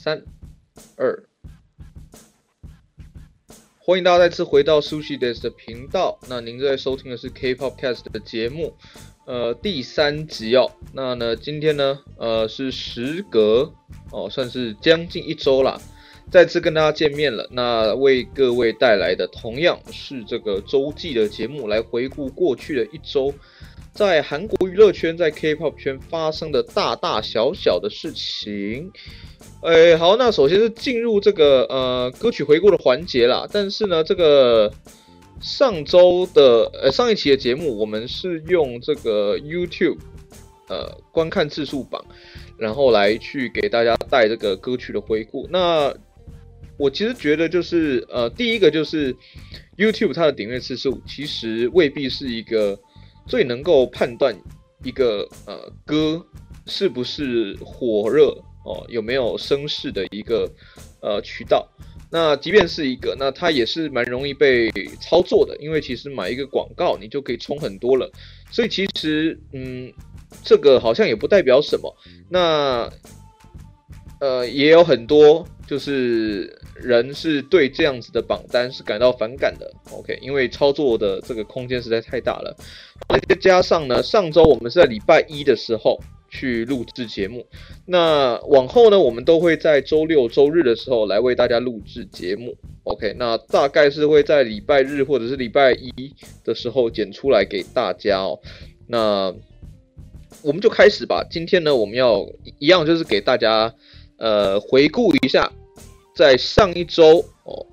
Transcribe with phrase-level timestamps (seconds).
[0.00, 0.22] 三、
[0.94, 1.24] 二，
[3.80, 6.16] 欢迎大家再次回到 Sushi Days 的频道。
[6.28, 8.76] 那您在收听的是 K-Popcast 的节目，
[9.26, 10.70] 呃，第三集哦。
[10.92, 13.72] 那呢，今天呢，呃，是时隔
[14.12, 15.80] 哦，算是将近一周啦，
[16.30, 17.48] 再次跟大家见面了。
[17.50, 23.34] 那为各位带来的同样是这个周记的节目，来回顾过去的一周。
[23.94, 28.92] 在韩国娱乐圈，在 K-pop 圈发生的大大小小的事情，
[29.60, 33.46] 哎，好，那首先是进入这个呃歌曲回顾的环节啦。
[33.52, 34.72] 但是呢，这个
[35.40, 39.98] 上周的呃上一期的节目，我们是用这个 YouTube
[40.68, 42.04] 呃观看次数榜，
[42.56, 45.46] 然后来去给大家带这个歌曲的回顾。
[45.50, 45.92] 那
[46.76, 49.14] 我其实觉得就是呃第一个就是
[49.76, 52.78] YouTube 它的点阅次数其实未必是一个。
[53.26, 54.34] 最能够判断
[54.82, 56.24] 一个呃歌
[56.64, 58.34] 是不是火热
[58.68, 60.48] 哦，有没有声势的一个
[61.00, 61.66] 呃渠道。
[62.10, 68.10] 那即便是一个，那它也是蛮容易被操作的，因为其实买一个广告你就可以充很多了。
[68.50, 69.92] 所以其实嗯，
[70.44, 71.94] 这个好像也不代表什么。
[72.28, 72.90] 那
[74.20, 76.54] 呃也有很多就是。
[76.78, 82.56] 人是对这样子的榜单是感到反感的，OK，因为操作的这个空间实在太大了。
[83.08, 87.46] 再加上呢，上周我们是在礼拜一的时候去录制节目，
[87.86, 95.92] 那往后呢，我们都会在周六周日的时候来为大家录制节目，OK，那大概是会在礼拜日或者是礼拜一
[96.44, 98.38] 的时候剪出来给大家哦。
[98.86, 99.34] 那
[100.42, 101.26] 我们就开始吧。
[101.30, 102.26] 今天呢，我们要
[102.58, 103.74] 一样就是给大家
[104.18, 105.50] 呃回顾一下。
[106.14, 107.64] 在上一周哦，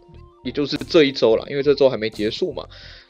[0.43, 2.63] 也就是这一周了，因为这周还没结束嘛。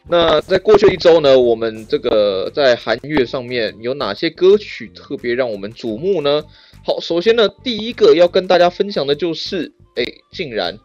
[0.08, 6.44] 那在过去一周呢，我们这个在韩乐上面有哪些歌曲特别让我们瞩目呢？
[6.84, 10.78] 好，首先呢，第一个要跟大家分享的就是，哎，竟然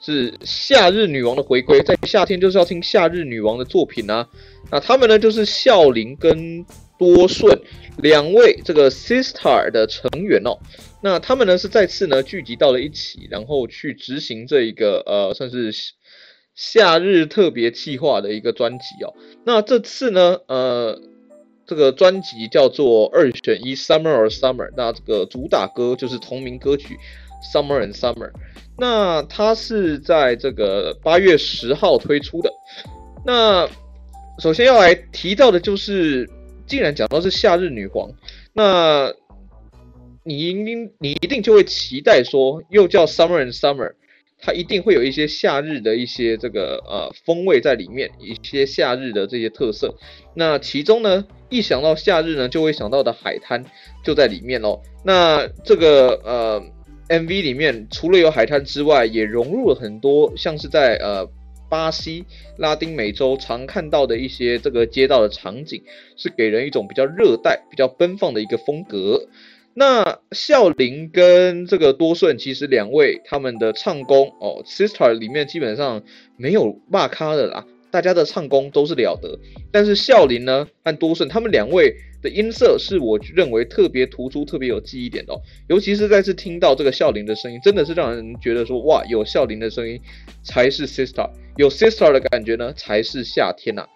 [0.00, 4.28] 是夏日女王的回归，在夏天就是要听夏日女王的作品啊。
[4.70, 6.64] 那他们呢，就是孝琳跟
[6.96, 7.60] 多顺
[7.98, 10.56] 两位这个 Sistar 的成员哦。
[11.02, 15.72] 那他们呢是再次呢聚集到了一起，然后去执行这一个呃算是
[16.54, 19.12] 夏日特别企划的一个专辑哦。
[19.44, 21.00] 那这次呢呃
[21.66, 26.96] 这个专辑叫做二选一 Summer or Summer，那这个主打歌就是同名歌曲
[27.52, 28.30] Summer and Summer。
[28.76, 32.52] 那它是在这个八月十号推出的。
[33.24, 33.68] 那
[34.38, 36.28] 首先要来提到的就是，
[36.66, 38.10] 既然讲到是夏日女皇，
[38.52, 39.12] 那
[40.24, 43.92] 你一定你一定就会期待说，又叫 Summer and Summer，
[44.44, 49.94] 它一定会有一些夏日的一些这个呃风味在里面，一些夏日的这些特色。
[50.34, 53.64] 那其中呢，一想到夏日呢，就会想到的海滩
[54.04, 54.80] 就在里面哦。
[55.04, 56.62] 那这个呃
[57.08, 61.24] MV 里面除了有海滩之外，也融入了很多像是在呃
[61.70, 62.24] 巴西、
[62.58, 65.80] 拉丁美洲常看到的一些这个街道的场景，
[66.16, 69.28] 是给人一种比较热带、比较奔放的一个风格。
[69.74, 76.02] 那孝琳跟这个多顺，其实两位他们的唱功哦，sister 里面基本上
[76.36, 79.38] 没有骂咖的啦，大家的唱功都是了得。
[79.70, 85.40] 但是孝琳呢和多顺，他们两位的音色是我认为特别突出、特别有记忆点的哦。
[85.68, 89.98] 尤其是再次听到这个孝琳的声音，真的是让人觉得说哇，有孝琳的声音
[90.42, 93.86] 才是 sister，有 sister 的感觉呢才是夏天呐。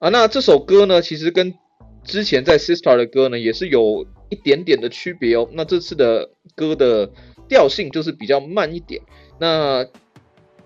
[0.00, 1.54] 啊，那这首歌呢，其实跟
[2.04, 5.48] 之前在 Sistar 的歌呢，也是有一点点的区别哦。
[5.52, 7.10] 那这次的歌的
[7.48, 9.00] 调性就是比较慢一点，
[9.40, 9.86] 那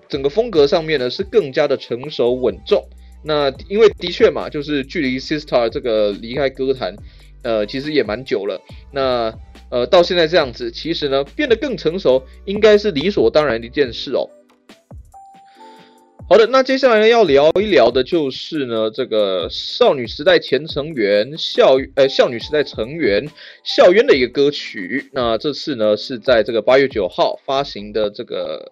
[0.08, 2.84] 整个风格上面呢是更加的成熟稳重。
[3.24, 6.94] 那因为的确嘛，就是距离 Sistar 这个离开歌坛，
[7.42, 8.60] 呃，其实也蛮久了。
[8.92, 9.34] 那
[9.70, 14.28] 呃，到现在这样子，其实呢变得更成熟，应该是理所当然的一件事哦。
[16.30, 23.26] 好的，那接下来呢要聊一聊的就是呢这个少女时代前成员校呃少女时代成员
[23.64, 25.08] 校渊的一个歌曲。
[25.14, 28.70] 那这次呢是在这个八月九号发行的这个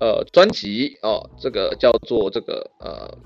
[0.00, 3.18] 呃专辑哦，这个叫做这个呃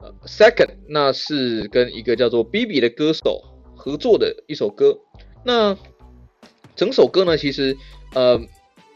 [0.00, 3.42] 呃 Second，那是跟一个叫做 BB 的歌手
[3.74, 4.98] 合作的一首歌。
[5.46, 5.74] 那
[6.76, 7.74] 整首歌呢其实
[8.14, 8.38] 呃。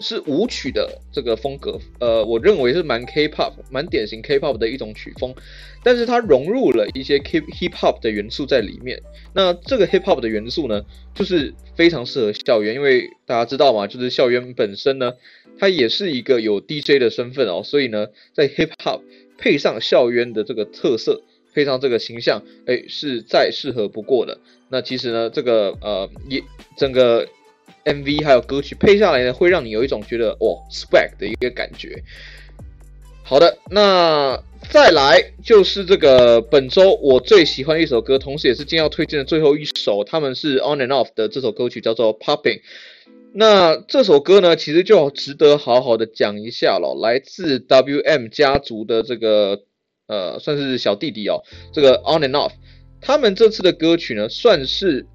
[0.02, 5.34] 是舞曲的这个风格，呃，我认为是蛮 K-pop，蛮典型 K-pop 的一种曲风，
[5.82, 9.00] 但是它融入了一些 K hip hop 的元素在里面。
[9.32, 10.82] 那这个 hip hop 的元素呢，
[11.14, 15.12] 就是非常适合校园，因为大家知道嘛，就是校园本身呢，
[15.58, 19.00] 它也是一个有 DJ 的身份哦，所以呢，在 hip hop
[19.38, 21.22] 配上校园的这个特色，
[21.54, 24.38] 配上这个形象，哎，是再适合不过的。
[24.68, 26.42] 那其实呢，这个呃，也
[26.76, 27.26] 整个。
[27.84, 32.02] MV 还有歌曲配下来呢，会让你有一种觉得哦 swag 的一个感觉。
[33.24, 42.60] 好的，那再来就是这个本周我最喜欢的一首歌，同时也是今天要推荐的最后一首，他们是 On and Off 的这首歌曲叫做 Popping。
[43.32, 49.62] 那这首歌呢，其实就值得好好的讲一下了，来自 WM 家族的这个
[50.08, 51.42] 呃，算是小弟弟哦，
[51.72, 52.52] 这个 On and Off，
[53.00, 55.06] 他们这次的歌曲呢，算是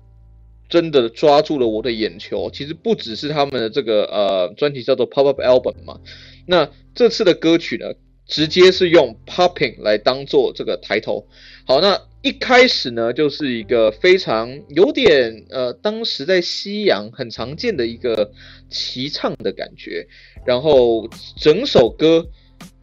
[0.70, 2.50] 真的抓住了我的眼球。
[2.52, 6.00] 其实不只是他们的这个呃专辑叫做 Pop Up Album 嘛，
[6.46, 7.94] 那这次的歌曲呢，
[8.28, 11.28] 直接是用 Popping 来当做这个抬头。
[11.66, 18.32] 好，那一开始呢，就是一个非常有点呃，当时在西洋很常见的一个
[18.70, 20.08] 齐唱的感觉，
[20.46, 22.26] 然后整首歌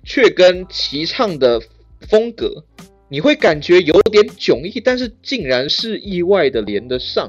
[0.05, 1.61] 却跟齐唱的
[2.09, 2.65] 风格，
[3.11, 7.29] 你会感觉有点迥异，但是竟然是意外的连得上。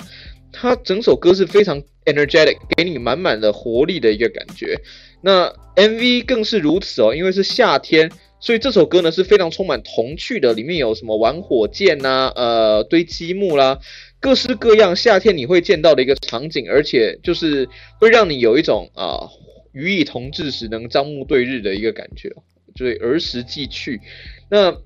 [0.57, 4.79] 它整首歌是非常 energetic，给你满满的活力的一个感觉。
[5.21, 8.09] 那 MV 更是如此哦，因为是夏天。
[8.39, 13.79] 所以这首歌呢是非常充满童趣的，里面有什么玩火箭呐、啊，呃，堆积木啦，
[14.19, 17.67] 各式各样夏天你会见到的一个场景，而且就是
[17.99, 19.27] 会让你有一种啊，
[19.73, 22.29] 与以同志时能张目对日的一个感觉，
[22.75, 23.99] 就是儿时记去。
[24.47, 24.77] 那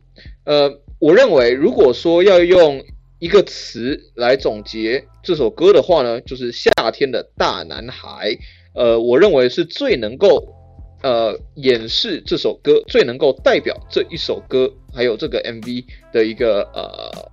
[0.45, 2.81] 呃，我认为如果说要用
[3.17, 8.35] 一个词来总结这首歌的话呢，就是夏天的大男孩。
[8.73, 10.55] 呃，我认为是最能够。
[11.01, 17.29] 呃，演示这首歌最能够代表这一首歌，还有这个 MV 的一个呃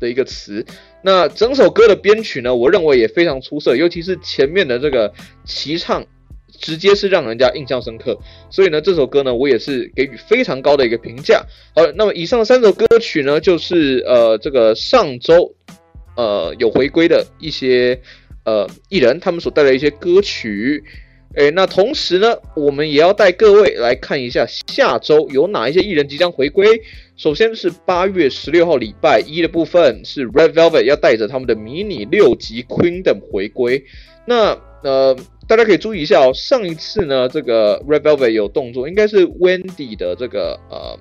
[0.00, 0.64] 的一个词。
[1.02, 5.12] 那整首歌的编曲呢，我认为也非常出色，尤其是前面的这个
[5.44, 6.02] 齐唱，
[6.58, 8.18] 直接是让人家印象深刻。
[8.48, 11.44] 所以呢，这首歌呢，我也是给予非常高的一个评价。
[11.74, 15.54] 好，那么以上三首歌曲呢，就是呃这个上周
[16.16, 18.00] 呃有回归的一些
[18.44, 20.82] 呃艺人，他们所带来一些歌曲。
[21.36, 26.80] 诶，那同时呢，我们也要带各位来看一下下周有哪一些艺人即将回归。
[27.16, 33.84] 首先是八月十六号礼拜一的部分，是 Red Velvet 要带着他们的迷你六辑 Queen》的回归。
[34.24, 35.16] 那呃，
[35.48, 40.96] 大家可以注意一下哦，上一次呢，这个 Red Velvet 有动作，应该是 Wendy 的这个呃，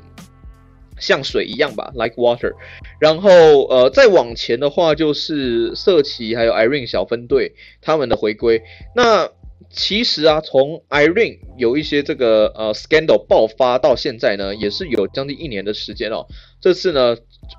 [0.99, 2.53] 像水一样吧，Like Water。
[2.99, 3.29] 然后
[3.67, 8.61] 呃，再往前的话就是瑟奇还有 Irene 小分队他们的回归。
[8.95, 9.29] 那
[9.73, 16.27] 其实啊，从 Irene 有一些这个呃 scandal 爆发到现在呢，也是有将近一年的时间哦。
[16.61, 17.17] 这次呢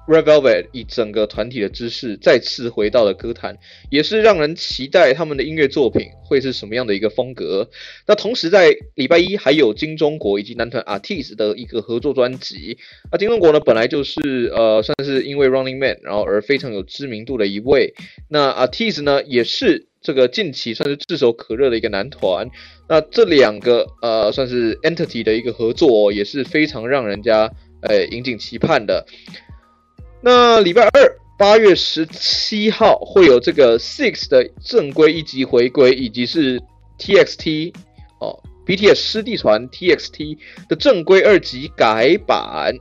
[0.08, 3.58] ，Red Velvet 以整个团体的姿势再次回到了歌坛，
[3.90, 7.68] 也是让人期待他们的音乐作品会是什么样的一个风格。
[8.06, 12.78] 那同时在礼拜一还有金钟国以及男团 ARTIST 的一个合作专辑。
[13.10, 14.20] 那金钟国呢，本来就是
[14.54, 17.92] 呃算是因为 Running Man 然后而非常有知名度的一位。
[18.28, 19.88] 那 ARTIST 呢，也是。
[20.04, 22.46] 这个近期算是炙手可热的一个男团，
[22.86, 29.06] 那这两个呃算是 entity 的一个合作，哦，也是非常让人家呃引颈期盼的。
[30.20, 36.60] 那礼拜二八月十七号会有这个 Six 的正规一级回归，以及是
[36.98, 37.74] TXT
[38.20, 40.36] 哦 BTS 师弟团 TXT
[40.68, 42.74] 的正规二级改版。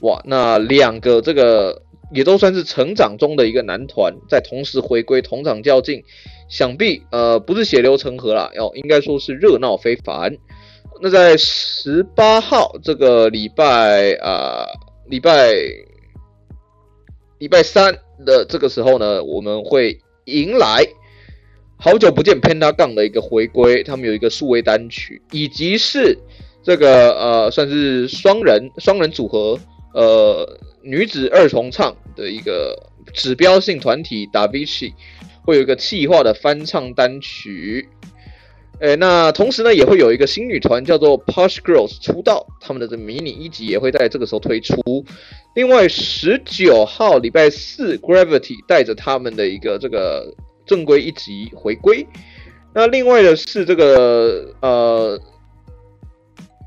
[0.00, 1.82] 哇，那两个这个
[2.12, 6.02] 也都算是成长中的一个男团，在同时回归同场较劲。
[6.48, 10.32] 想必呃不是血流成河啦，要应该说是热闹非凡。
[11.00, 14.64] 那在十八号这个礼拜啊，
[15.06, 15.52] 礼拜
[17.38, 17.92] 礼拜三
[18.24, 20.86] 的这个时候呢，我们会迎来
[21.76, 26.16] 好久不见 Pentagon 的一个回归，他们有一个数位单曲，以及是
[26.62, 29.58] 这个呃算是双人双人组合
[29.92, 30.48] 呃
[30.86, 34.92] 女子二重唱的一个指标性团体 Davichi。
[35.44, 37.88] 会有一个企划的翻唱单曲，
[38.80, 44.74] 诶，那同时呢，也会有一个新女团叫做 Posh Girls 出道，他们的这迷你一辑也会在这个时候推出。
[45.54, 50.34] 另外，十九号礼拜四，Gravity 带着他们的一个这个
[50.66, 52.04] 正规一辑回归。
[52.74, 55.16] 那另外的是这个呃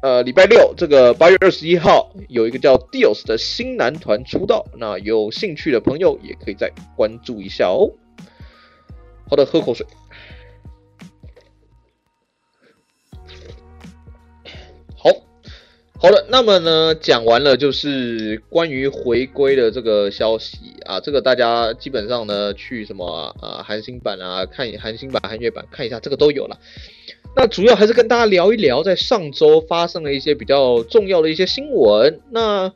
[0.02, 7.92] 呃礼拜六，这个八月二十一号有一个叫 Dios 的新男团出道，那有兴趣的朋友也可以再关注一下哦。
[9.30, 9.86] 好的，喝口水。
[14.98, 15.12] 好，
[16.00, 26.58] 好的，那么呢，讲完了就是关于回归的这个消息啊，这个大家基本上呢去什么啊，韩星版啊，看韩星版、韩月版看一下，这个都有了。
[27.36, 32.20] 那主要还是跟大家聊一聊，在上周发生了一些比较重要的一些新闻。
[32.32, 32.74] 那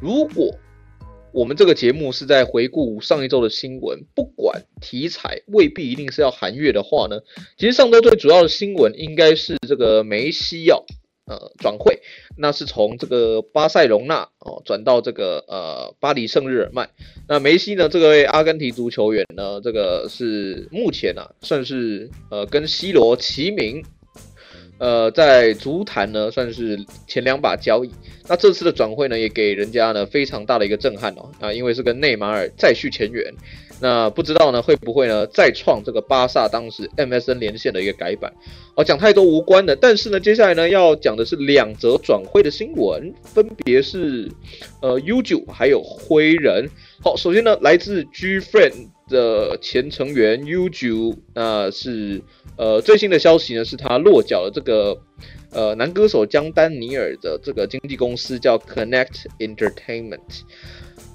[0.00, 0.52] 如果
[1.32, 7.20] 我们这个节目是在回顾上一周的新闻，不管题材未必一定是要韩月的话呢，
[7.56, 10.84] 其实上周最主要的新闻应该是这个梅西要
[11.30, 12.00] 呃转会，
[12.36, 16.90] 那是从这个巴塞隆纳哦转到这个呃巴黎圣日耳曼。
[17.28, 23.82] 那梅西呢，这个位阿根廷足球员呢，这个是目前啊算是呃跟 C 罗齐名。
[24.78, 27.90] 呃，在足坛呢，算是前两把交椅。
[28.26, 31.30] 那这次的转会呢，也给人家呢非常大的一个震撼哦。
[31.38, 33.30] 啊，因为是跟内马尔再续前缘。
[33.80, 38.32] 那不知道呢会不会呢再创这个巴萨当时 MSN 连线的一个改版？
[38.74, 39.74] 哦，讲太多无关的。
[39.74, 44.30] 但是呢，接下来呢要讲的是两则转会的新闻，分别是
[44.82, 46.68] 呃 U 九还有灰人。
[47.02, 52.22] 好，首先呢来自 GFriend 的前成员 U9，那是。
[52.56, 54.94] 呃，最新的消息呢，是他落脚了这个
[55.50, 60.42] 呃男歌手江丹尼尔的这个经纪公司，叫 Connect Entertainment。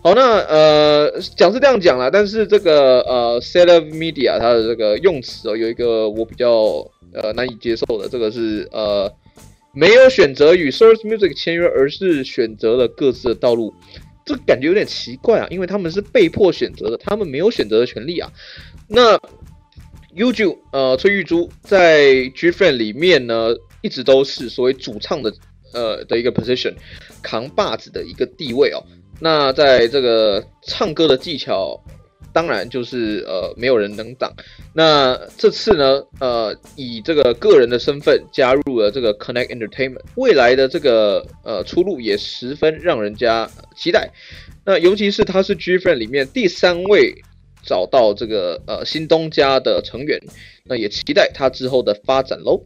[0.01, 6.49] 好，那呃讲是这样讲啦，但是这个呃 Set of Media 它的这个用词哦，有一个我比较
[7.13, 9.13] 呃难以接受的，这个是呃
[9.71, 13.71] 没有选择与 Source Music 签约，而是选择了各自的道路，
[14.25, 18.29] 这感觉有点奇怪啊，因为他们是被迫选择的，他们没有选择的权利啊，
[18.87, 19.19] 那。
[20.15, 25.33] Uju 呃，崔玉珠在 GFriend 里面呢，一直都是所谓主唱的
[25.73, 26.73] 呃的一个 position，
[27.21, 28.81] 扛把子的一个地位哦。
[29.19, 31.77] 那在这个唱歌的技巧，
[32.35, 34.29] 当然就是呃没有人能挡。
[34.73, 44.11] 那这次呢，呃以这个个人的身份加入了这个 Connect Entertainment，未来的这个呃出路也十分让人家期待。
[44.65, 47.15] 那尤其是他是 GFriend 里面第三位。
[47.67, 50.21] 找到这个呃新东家的成员，
[50.65, 52.61] 那也期待他之后的发展喽。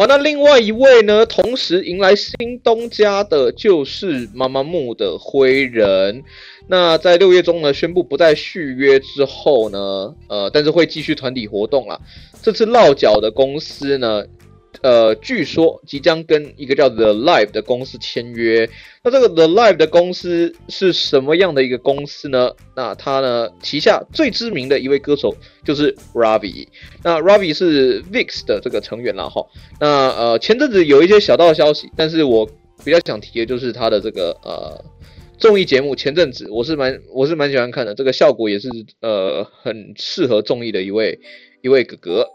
[0.00, 6.22] 好，那另外一位呢，同时迎来新东家的就是妈妈木的灰人。
[6.68, 11.98] 那在六月中呢，宣布不再续约之后呢，呃，但是会继续团体活动啦。
[12.40, 14.24] 这次落脚的公司呢，
[14.82, 18.68] 呃，据说即将跟一个叫 The Live 的公司签约。
[19.02, 22.52] 那这个 The Live 的公司是什么样的一个公司呢？
[22.76, 25.34] 那他呢旗下最知名的一位歌手
[25.64, 26.68] 就是 Ravi。
[27.02, 29.44] 那 Ravi 是 VIX 的这个成员啦哈。
[29.80, 32.48] 那呃前阵子有一些小道消息，但是我
[32.84, 34.84] 比较想提的就是他的这个呃
[35.38, 35.96] 综艺节目。
[35.96, 38.68] 前阵子我是蛮我是蛮喜欢看的，这个效果也是
[39.00, 41.18] 呃很适合综艺的一位
[41.62, 42.26] 一位哥哥。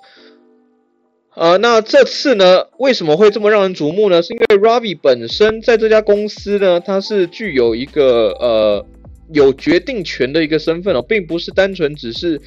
[1.36, 4.22] 呃，那这次呢，为什么会这么让人瞩目呢？
[4.22, 8.86] 是因为 Ravi 本身在这家公司呢，他是具有一个呃
[9.32, 12.40] 有决定权的一个身份哦，并不是单纯只是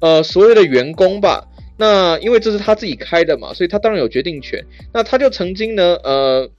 [0.00, 1.46] 呃所谓的员工吧。
[1.76, 4.64] 那因为这是他自己开的嘛，所以他当然有决定权。
[4.92, 6.50] 那他就曾经呢，呃，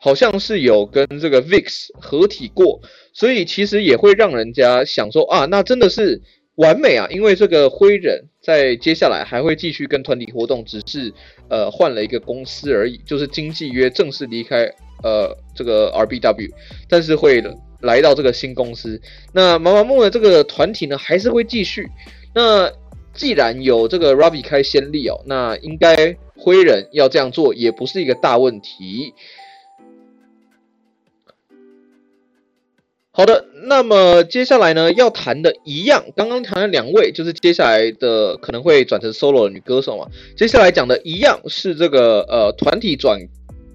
[0.00, 2.80] 好像是有跟这个 VIX 合体过，
[3.12, 6.20] 所以其实也会让人家想说啊，那真的是。
[6.56, 7.08] 完美啊！
[7.10, 11.10] 因为这个灰人在接下来还会继续跟团体活动，只是
[11.48, 14.70] 呃换了一个公司而已，就是经纪约正式离开
[15.02, 16.50] 呃这个 RBW，
[16.86, 17.42] 但是会
[17.80, 19.00] 来到这个新公司。
[19.32, 21.88] 那毛毛木的这个团体呢还是会继续。
[22.34, 22.70] 那
[23.14, 29.14] 既然有这个 Ravi 开先例哦，那应该灰人要这样做也不是一个大问题。
[33.16, 40.08] 好的，那么接下来呢，要谈的一样，刚刚谈了两位，就是接下来的可能会转成 solo 的女歌手嘛。
[40.36, 43.20] 接下来讲的一样是这个呃团体转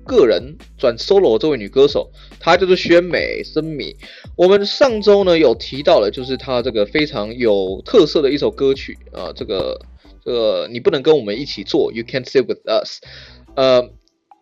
[0.05, 3.95] 个人转 solo 这位女歌手，她就是宣美森米。
[4.35, 9.79] 我们上周呢有提到了，就是她这个非常有特色的一首歌曲啊、呃，这个
[10.25, 12.99] 这个你不能跟我们一起做，You can't sit with us，
[13.55, 13.89] 呃。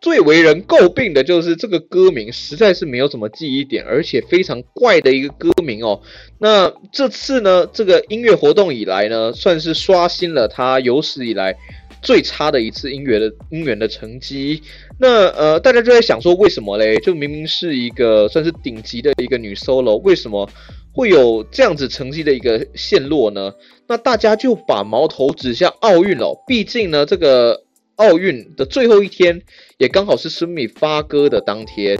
[0.00, 6.00] 最为人诟病的就是这个歌名实在是没有什么记忆点，而且非常怪的一个歌名哦。
[6.38, 11.56] 那这次呢，这个音乐活动以来呢，算是刷新了他有史以来
[12.00, 14.62] 最差的一次音乐的音源的成绩。
[15.00, 16.96] 那呃，大家就在想说，为什么嘞？
[16.98, 20.48] 就明明是一个算是顶级的一个女 solo，为什么
[20.92, 23.52] 会有这样子成绩的一个陷落呢？
[23.88, 26.40] 那大家就把矛头指向奥运了。
[26.46, 27.64] 毕竟呢，这个。
[27.98, 29.42] 奥运的最后一天，
[29.76, 31.98] 也刚好是孙米发歌的当天。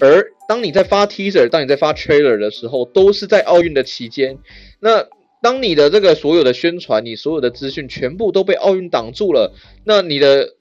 [0.00, 4.38] 而当你在发 teaser，当你在发 trailer 的时候，都是在奥运的期间。
[4.80, 5.04] 那
[5.42, 10.54] 当你的这个所有的宣传，你所有的资讯全部都被奥运挡住了，那你的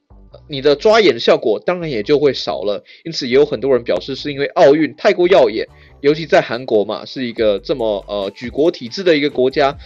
[0.48, 2.84] 你的抓眼效果当然也就会少了。
[3.04, 5.68] 因此，也有很多人表示是因为奥运太过耀眼，
[6.02, 9.78] 尤其在韩国嘛，是一个这么呃举国体制的一个国家。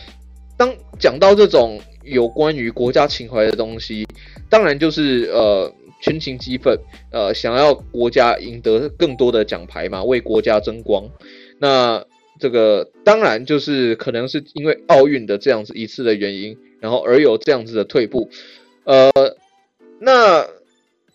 [0.58, 4.08] 当讲到这种有关于国家情怀的东西，
[4.50, 6.78] 当然就是呃群情激愤，
[7.12, 11.08] 呃，想要国家赢得更多的奖牌嘛，为国家争光。
[11.60, 12.04] 那
[12.40, 18.30] 这个当然就是可能是因为奥运的这样子一次的原因，然后而有这样子的退步。
[18.84, 19.12] 呃，
[20.00, 20.48] 那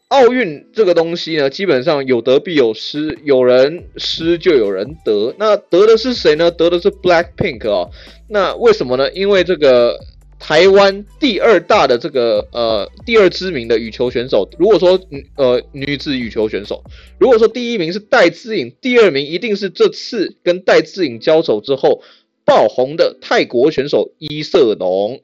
[0.09, 5.35] 奥运这个东西呢，基本上有得必有失，有人失就有人得。
[5.37, 6.50] 那得的是谁呢？
[6.52, 7.90] 得的是 Blackpink 哦。
[8.28, 9.11] 那为什么呢？
[9.12, 9.99] 因为这个。
[10.38, 15.00] 台湾第二大的这个呃第二知名的羽球选手，如果说
[15.37, 16.85] 呃女子羽球选手，
[17.19, 22.02] 如果说第一名是戴资颖，第二名一定是这次跟戴资颖交手之后
[22.45, 25.21] 爆红的泰国选手伊瑟农。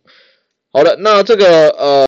[0.72, 2.06] 好的，那这个呃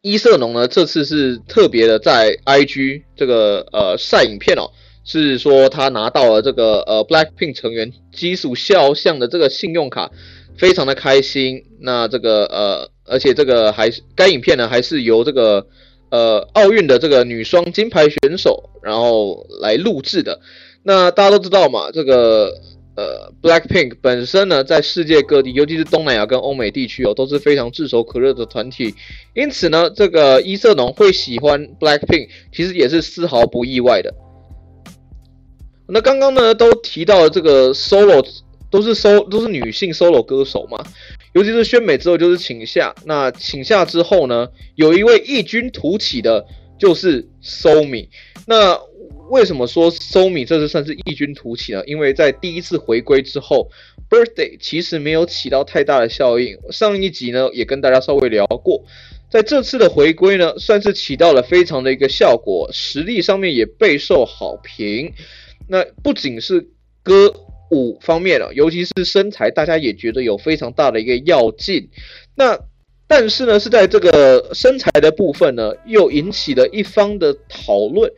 [0.00, 4.70] 伊瑟农呢，这次是特别的在 IG 这个呃晒影片哦，
[5.04, 10.10] 是说他拿到了这个呃 Blackpink 成员基础肖像的这个信用卡。
[10.60, 15.66] 非常的开心，那这个呃，而且这个还是该影片呢，还是由这个
[16.10, 20.38] 呃奥运的这个女双金牌选手，然后来录制的。
[20.82, 22.52] 那大家都知道嘛，这个
[22.94, 28.94] 呃 Blackpink 本身呢，在世界各地，尤其是东南亚跟欧美地区哦，都是非常炙手可热的团体。
[29.34, 34.12] 因此呢，这个伊瑟农会喜欢 Blackpink，其实也是丝毫不意外的。
[35.88, 38.22] 那刚刚呢，都提到了这个 solo。
[38.70, 40.82] 都是 solo 都是女性 solo 歌手嘛，
[41.32, 46.46] 尤其是宣美之后就是请下，那请下之后呢，有一位异军突起的，
[46.78, 48.08] 就是 Somi。
[48.46, 48.78] 那
[49.28, 51.82] 为什么说 Somi 这次算是异军突起呢？
[51.84, 53.68] 因为在第一次回归之后
[54.08, 56.56] ，Birthday 其实没有起到太大的效应。
[56.70, 58.84] 上一集呢也跟大家稍微聊过，
[59.30, 65.12] 在这次的回归呢，算是起到了非常的一个效果，实力上面也备受好评。
[65.68, 66.68] 那不仅是
[67.02, 67.34] 歌。
[67.70, 71.88] 五方面了，尤其是身材，大家也觉得有非常大的一个要进。
[72.34, 72.58] 那
[73.06, 78.08] 但是呢，是在这个身材的部分呢，又引起了一方的讨论。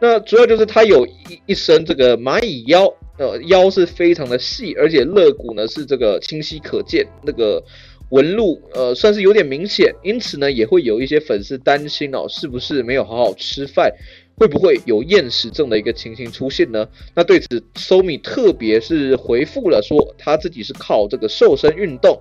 [0.00, 7.62] 那主要就是他有一一身这个蚂蚁腰，呃，腰是非常的细，而且肋骨呢是这个清晰可见，那个
[8.08, 9.94] 纹路呃算是有点明显。
[10.02, 13.92] 因此呢，也会有一些粉丝担心哦，是不是没有好好吃饭？
[14.40, 16.88] 会不会有厌食症的一个情形出现呢？
[17.14, 22.18] 那对此，Somi 特别是回复了说，他自己是靠这个瘦身运动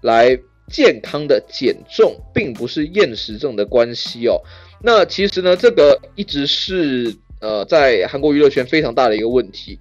[0.00, 0.36] 来
[0.68, 4.34] 健康的减重，并不是厌食症的关系哦。
[4.82, 9.78] 那其实呢，这个一直是呃在韩国娱乐圈非常大的一个问题，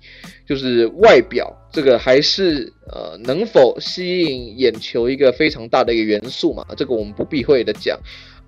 [0.47, 6.63] 就是外表这个还是呃能否吸引眼球一个非常大的一个元素嘛。
[6.77, 7.99] 这个我们不避讳的讲。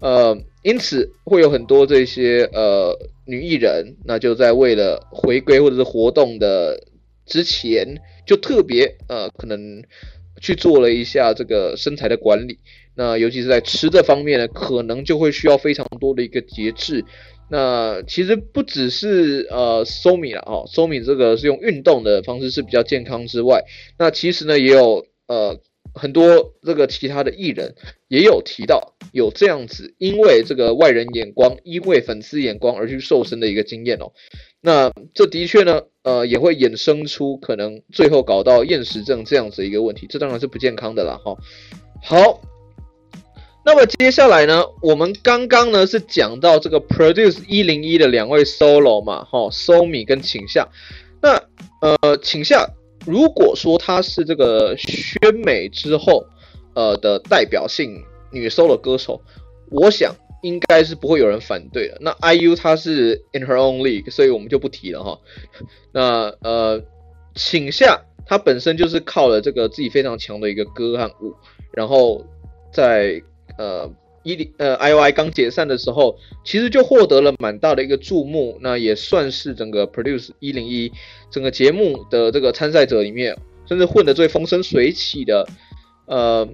[0.01, 6.75] 呃，因此会有很多这些呃女艺人，那就在为了回归或者是活动的
[7.27, 9.83] 之前，就特别呃可能
[10.41, 12.57] 去做了一下这个身材的管理。
[12.95, 17.05] 那尤其是在吃这方面呢，可能就会需要非常多的一个节制。
[17.47, 23.63] 那其实不只是呃 Somi 了哦，Somi 这个是用运动的方式是比较健康之外，
[23.99, 25.59] 那其实呢也有呃。
[25.93, 27.75] 很多这个其他的艺人
[28.07, 34.11] 也有提到有这样子，因为这个外人眼光，因为粉丝眼光而去瘦身的一个经验哦。
[34.61, 41.35] 那这的确呢，呃，也会衍生出可能最后搞到厌食症这样子一个问题，这当然是不健康的啦哈。
[42.03, 42.41] 好，
[43.65, 50.69] 那么接下来呢，我们刚刚呢是讲到这个 Produce 101的两位 solo 嘛，哈，Somi 跟请夏。
[51.21, 51.41] 那
[51.81, 52.69] 呃，请夏。
[53.05, 56.25] 如果说她是这个宣美之后，
[56.73, 59.21] 呃的代表性女 solo 歌手，
[59.69, 61.97] 我想应该是不会有人反对的。
[62.01, 65.19] 那 IU 她是 in her own league，所以我们就不提了哈。
[65.91, 66.81] 那呃，
[67.35, 71.33] 请夏她本身就是靠了这个自己非常强的一个歌和舞，
[71.73, 72.25] 然后
[72.71, 73.21] 在
[73.57, 73.91] 呃。
[74.23, 80.91] 一零呃，IOI 刚解散的时候，其实就获得了蛮大的一个注目，那也算是整个 Produce 一零一
[81.31, 83.35] 整个节目的这个参赛者里面，
[83.67, 85.47] 甚至混得最风生水起的。
[86.05, 86.47] 呃，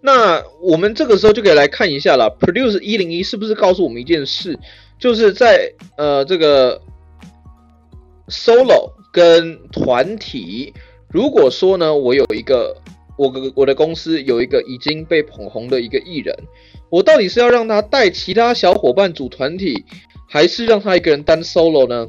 [0.00, 4.56] 那我们这个时候就可以来看一下了，Produce 一零一是不是告诉我们一件事，
[5.00, 6.80] 就是在呃这个
[8.28, 10.72] solo 跟团体，
[11.08, 12.76] 如果说呢，我有一个。
[13.16, 16.36] 我我的公司有一个已经被捧红的一个艺人，
[16.90, 19.84] 我到底是要让他带其他小伙伴组团体，
[20.28, 22.08] 还是让他一个人单 solo 呢？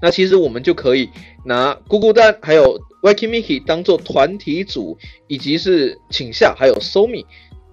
[0.00, 1.08] 那其实我们就可以
[1.44, 7.24] 拿姑姑丹还有 Weki Miki 当做团体组，以及是请夏还有 Somi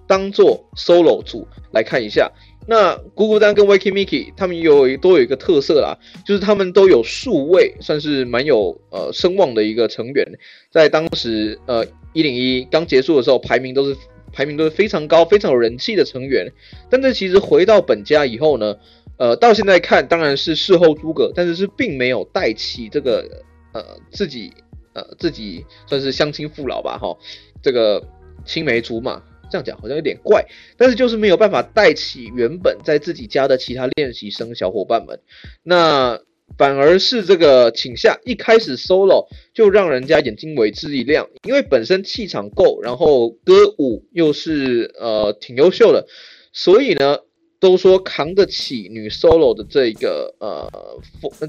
[0.06, 2.30] 当做 solo 组来看一下。
[2.66, 10.26] 那姑姑丹跟 Weki Miki 他们有都有一个特色啦，就是他们都有数位，算是蛮有呃声望的一个成员，
[10.70, 11.84] 在当时呃。
[12.16, 13.96] 一零一刚结束的时候，排名都是
[14.32, 16.48] 排名都是非常高、非常有人气的成员。
[16.88, 18.76] 但是其实回到本家以后呢，
[19.16, 23.28] 呃，到现在看当然是事后诸葛，但是是并没有带起这个
[23.72, 24.52] 呃自己
[24.92, 27.18] 呃自己算是乡亲父老吧，哈，
[27.60, 28.00] 这个
[28.44, 29.20] 青梅竹马。
[29.54, 30.44] 这样讲好像有点怪，
[30.76, 35.20] 但是就是没有办法带起原本在自己家的其他练习生小伙伴们，
[35.62, 36.18] 那
[36.58, 46.04] 反而是这个请下一开始 solo 就让人家眼睛为之一亮，因为本身气场够，然后歌舞又是呃挺优秀的，
[46.52, 47.18] 所以呢
[47.60, 50.68] 都说扛得起女 solo 的这个呃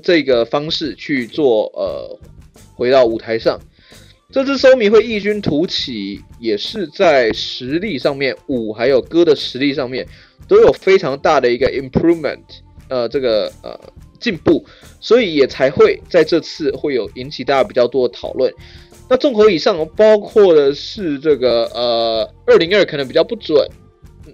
[0.04, 2.20] 这个方式去做呃
[2.76, 3.60] 回到舞台上。
[4.36, 10.06] 这支 So-Mi 会异军突起，也是在实力上面，舞还有歌的实力上面
[10.46, 12.42] 都有非常大的一个 improvement，
[12.90, 13.80] 呃，这个呃
[14.20, 14.66] 进步，
[15.00, 18.54] 所以也才会在这次会有引起大家比较多的讨论。
[19.10, 23.66] 那综合以上，包括的是这个呃二零二可能比较不准，
[24.26, 24.34] 嗯，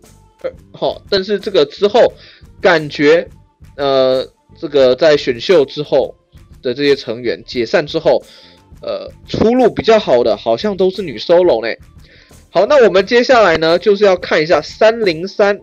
[0.74, 2.12] 好，但是这个之后
[2.60, 3.30] 感觉
[3.78, 4.28] 呃
[4.60, 6.16] 这个在选秀之后
[6.64, 8.20] 的这些成员解散之后。
[8.82, 11.76] 呃，出路比较好的好像都是女 solo 呢。
[12.50, 15.60] 好，那我们接下来呢，就是要看一下三零三，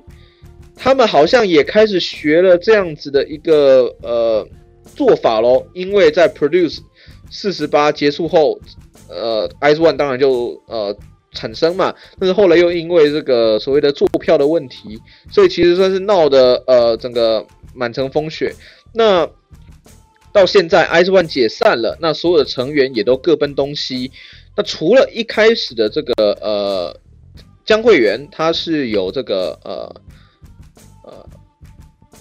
[0.74, 4.46] 他们好像也开始学了这样子的一个呃
[4.94, 6.78] 做法咯，因为在 Produce
[7.30, 8.58] 四十八结束后，
[9.08, 10.96] 呃，IZ*ONE 当然就呃
[11.32, 14.98] 产生嘛，但是后来又因为这个所谓的坐票的问题，
[15.30, 17.44] 所以其实算是闹得呃整个
[17.74, 18.54] 满城风雪。
[18.94, 19.28] 那
[20.38, 24.12] 到现在，Ice One 解散了，那所有的成员也都各奔东西。
[24.56, 26.96] 那除了一开始的这个呃
[27.64, 29.92] 江惠媛，他是有这个呃
[31.04, 31.26] 呃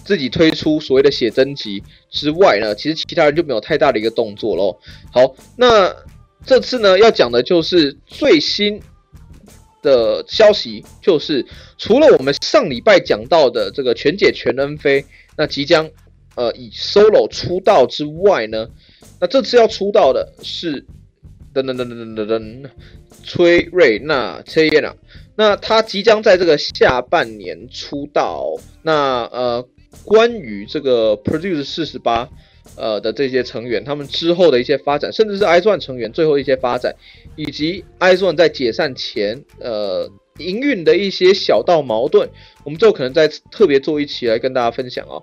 [0.04, 4.76] 自己推出所谓的写真集之外呢，其实其他人就没有太大的一个动作喽。
[5.12, 5.94] 好，那
[6.44, 8.82] 这次呢要讲的就是最新
[9.80, 15.04] 的消息，就是除了我们上礼拜讲到的这个全解全恩飞，
[15.36, 15.88] 那即将。
[16.38, 18.68] 呃，以 solo 出道之外呢，
[19.20, 20.86] 那这次要出道的是
[21.52, 22.70] 噔噔噔噔噔噔噔，
[23.24, 24.94] 崔瑞娜崔耶娜，
[25.34, 28.54] 那她即将在这个下半年出道。
[28.82, 29.68] 那呃，
[30.04, 32.28] 关于这个 Produce 四十八
[32.76, 36.94] 呃的这些成员，他们之后的一些发展，甚至是 IZ*ONE 成员最后一些发展，
[37.34, 42.28] 以及 IZ*ONE 在解散前呃营运的一些小道矛盾，
[42.64, 45.18] 我们最后可能再特别做一期来跟大家分享啊。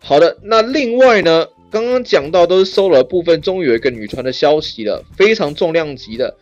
[0.00, 6.34] 好的，那另外呢，刚刚讲到都是收了部分，终于有一个女团的消息了，非常重量级的，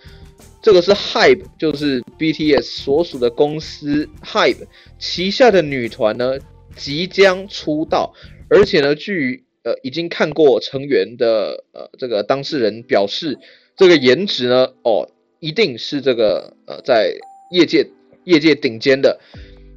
[0.62, 4.66] 这个是 HYBE，就是 BTS 所属的公司 HYBE
[4.99, 6.38] 旗下的女团呢，
[6.77, 8.14] 即将出道，
[8.49, 13.37] 而且呢，据呃已经看过成员的呃这个当事人表示，
[13.75, 15.09] 这个颜值呢，哦，
[15.40, 17.11] 一定是这个呃在
[17.51, 17.88] 业界
[18.25, 19.19] 业界顶尖的，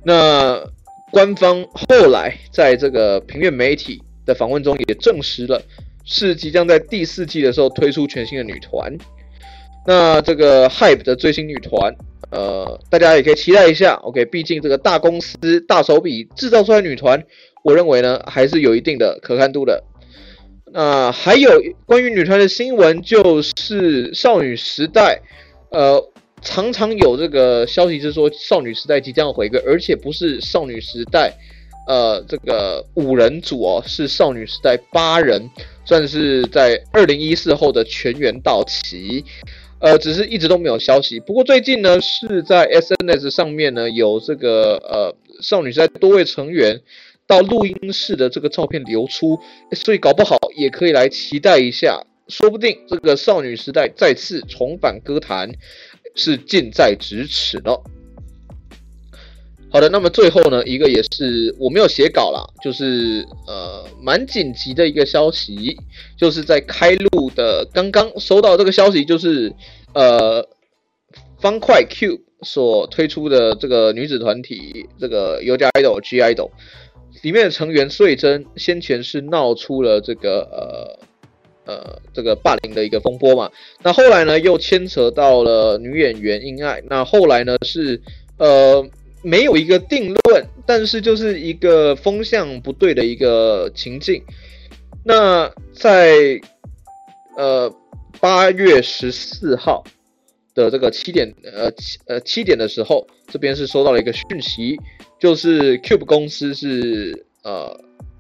[0.06, 0.70] 那。
[1.12, 5.62] 官方后来在这个平面媒体的访问中也证实了，
[6.06, 8.96] 是即将在第四季的时候推出全新的女团。
[9.88, 11.96] 那这个 HYBE 的最新女团，
[12.32, 13.96] 呃，大家也可以期待一下。
[14.04, 17.24] OK，毕竟这个大公司大手笔制造出来女团，
[17.64, 19.84] 我认为呢还是有一定的可看度的。
[20.72, 21.50] 那还有
[21.86, 25.22] 关于女团的新闻，就是少女时代，
[25.72, 26.12] 呃。
[26.42, 31.34] 常常有这个消息是说少女时代即将要回归，而且不是少女时代，
[31.88, 35.50] 呃，这个五人组哦，是少女时代八人，
[35.86, 39.24] 算是在二零一四后的全员到齐，
[39.80, 41.20] 呃，只是一直都没有消息。
[41.20, 46.82] 不过最近呢，是在 SNS 上面呢有这个呃少女时代多位成员
[47.28, 49.40] 到录音室的这个照片流出，
[49.74, 55.50] 所以搞不好也可以来期待一下，说不定这个少女时代再次重返歌坛。
[56.16, 57.82] 是近在咫尺了。
[59.72, 65.78] 好的，那么最后呢，一个也是我没有写稿啦，就是呃蛮紧急的一个消息，
[66.18, 69.54] 就是在开录的刚刚收到这个消息，就是
[69.94, 70.44] 呃
[71.40, 76.50] 方块 Cube 所推出的这个女子团体这个 UGIDOL (G-idol)
[77.22, 81.09] 里面的成员穗珍先前是闹出了这个呃。
[81.70, 83.52] 呃，这个霸凌的一个风波嘛，
[83.84, 88.02] 那后来呢又牵扯到了女演员英爱，那后来呢是
[88.38, 88.84] 呃
[89.22, 94.20] 没有一个定论，但是就是一个风向不对的一个情境。
[95.06, 96.42] 那在
[97.38, 97.72] 呃
[98.20, 99.84] 八月十四号
[100.56, 104.76] 的这个七点呃七呃七点的时候，这边是收到了一个讯息，
[105.20, 107.80] 就是 Cube 公司是呃。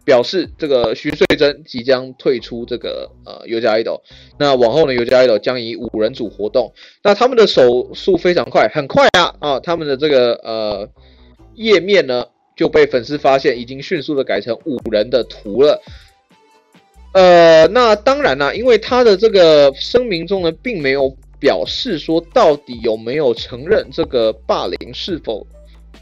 [0.09, 4.01] 表示这个徐穗珍即将退出这个呃尤加 idol，
[4.39, 10.89] 那往后呢尤加 idol 将以五人组活动，那他们的手速非常快，很快啊啊，他们的这个呃
[11.53, 15.79] 页面呢就被粉丝发现，已经迅速的改成五人的图了。
[17.13, 25.45] 呃，那当然啦，因为他的这个声明中呢，并没有表示说到底有没有承认这个霸凌是否。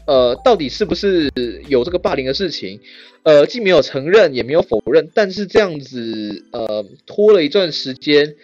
[0.08, 1.30] 呃，到底是不是
[1.68, 2.80] 有这个霸凌的事情？
[3.24, 8.34] 呃，既没有承认，也没有否认，但是这样子，呃，拖了一段时间，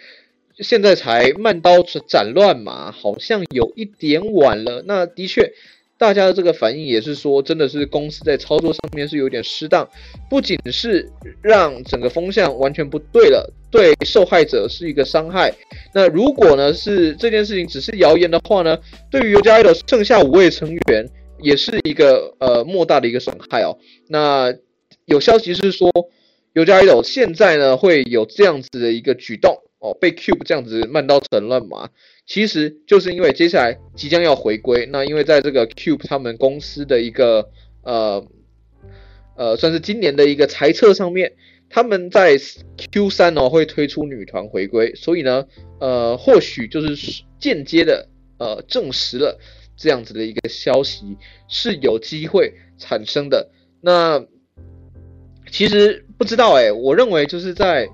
[0.59, 4.83] 现在才慢刀斩乱麻，好像有一点晚了。
[4.85, 5.53] 那的确，
[5.97, 9.89] 大家的这个反应也是说，真的是公司在操作上面是有点失当，
[10.29, 11.09] 不仅是
[11.41, 15.51] 让整个风向完全不对了，对受害者是一个伤害。
[15.95, 18.77] 那如果呢是这件事情只是谣言的话呢，
[19.09, 21.09] 对于尤加利的剩下五位成员。
[21.39, 23.77] 也是一个呃莫大的一个损害哦。
[24.07, 24.53] 那
[25.05, 25.91] 有消息是说，
[26.53, 31.89] 尤加有现在呢会有这样子的一个举动哦，被 Cube 这样子慢刀斩乱麻，
[32.25, 34.87] 其实就是因为接下来即将要回归。
[34.91, 37.49] 那因为在这个 Cube 他们公司的一个
[37.83, 38.25] 呃
[39.35, 41.33] 呃算是今年的一个财测上面，
[41.69, 42.39] 他们在
[42.91, 45.45] Q 三哦会推出女团回归，所以呢
[45.79, 48.07] 呃或许就是间接的
[48.39, 49.37] 呃证实了。
[49.75, 53.49] 这样子的一个消息是有机会产生的。
[53.81, 54.23] 那
[55.51, 57.87] 其实不知道哎、我认为就是在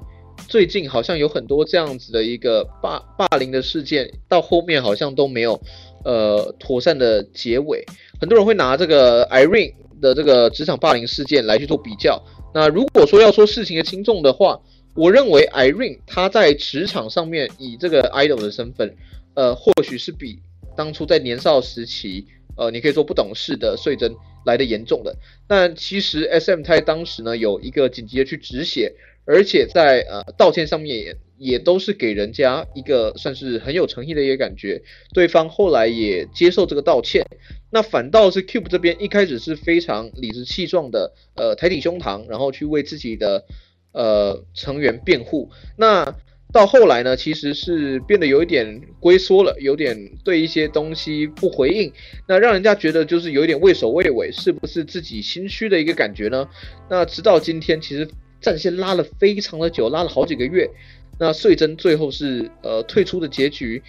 [0.48, 5.62] 最近好像有很多这样子的一个霸霸凌的事件，到后面好像都没有
[6.04, 7.86] 呃妥善的结尾。
[8.20, 12.22] 很多人会拿这个 Irene 的这个职场霸凌事件来去做比较。
[12.54, 14.60] 那如果说要说事情的轻重的话，
[14.96, 18.96] 我认为 Irene 她在职场上面以这个 idol 的身份，
[19.36, 20.40] 呃，或许是比。
[20.82, 22.26] 当初在年少时期，
[22.58, 24.16] 呃，你可以说不懂事的穗珍
[24.48, 25.16] 来得严重的。
[25.48, 28.92] 但其实 SM 他当时呢有一个紧急的去止血，
[29.26, 34.82] 而且在呃道歉上面也也都是给人家一个算是很有诚意的一个感觉。
[35.14, 37.24] 对方后来也接受这个道歉。
[37.70, 43.46] 那反倒是 Cube 这边一开始是非常理直气壮的，呃，抬起胸膛，然后去为自己的
[43.92, 45.52] 呃成员辩护。
[45.78, 46.16] 那
[46.52, 51.92] 到后来呢，其实是变得有一点龟缩了，有点对一些东西不回应，
[52.28, 56.46] 那让人家觉得就是有一点畏首畏尾，是不是自己心虚的一个感觉呢？
[56.90, 58.06] 那直到今天，其实
[58.42, 60.70] 战线拉了非常的久，拉了好几个月，
[61.18, 63.82] 那穗珍最后是呃退出的结局，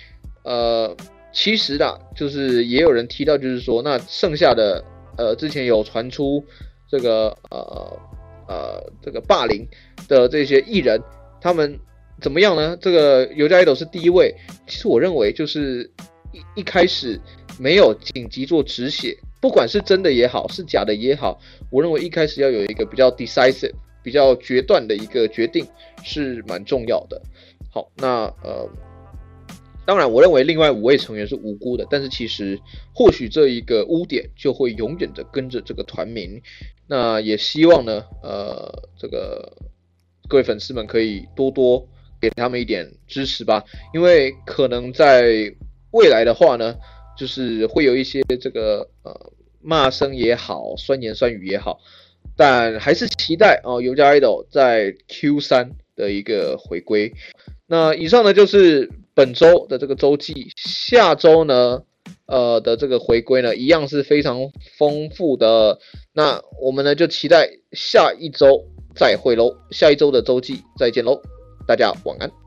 [0.45, 0.97] 呃，
[1.33, 4.85] 其实啦，就是也有人提到，就是说那剩下的
[5.19, 6.45] 呃之前有传出
[6.89, 8.01] 这个呃
[8.47, 9.67] 呃这个霸凌
[10.07, 11.03] 的这些艺人，
[11.41, 11.77] 他们。
[12.23, 12.77] 怎么样呢？
[12.81, 14.33] 这个尤加 idol 是第一位。
[14.69, 15.91] 其实我认为就是
[16.33, 17.21] 一一开始
[17.59, 23.73] 没有紧急做止血，不管是真的也好，是假的也好，我认为一开始要有一个比较 decisive、
[24.05, 25.67] 比较决断的一个决定
[26.05, 27.21] 是蛮重要的。
[27.71, 28.69] 好，那呃，
[29.85, 32.57] 当然我认为另外五位成员是无辜的，但是其实
[32.95, 36.41] 或许这一个污点就会永远的跟着这个团名。
[36.87, 39.53] 那也希望呢，呃，这个
[40.29, 41.85] 各位粉丝们可以多多。
[42.23, 45.53] 给他们一点支持吧，因为可能在
[45.91, 46.77] 未来的话呢，
[47.19, 49.13] 就是会有一些这个呃
[49.61, 51.81] 骂声也好，酸言酸语也好，
[52.37, 57.13] 但还是期待哦，尤加 idol 在 Q 三的一个回归。
[57.67, 61.83] 那以上呢就是本周的这个周记，下周呢
[62.27, 64.39] 呃的这个回归呢，一样是非常
[64.79, 65.77] 丰富的。
[66.13, 71.21] 那我们呢就期待下一周再会喽，下一周的周记再见喽。
[71.67, 72.42] 大家晚安。